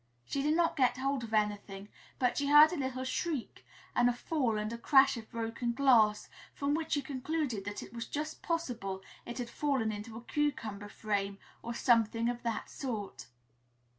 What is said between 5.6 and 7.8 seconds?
glass, from which she concluded